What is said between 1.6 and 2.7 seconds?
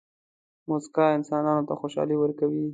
ته خوشحالي ورکوي.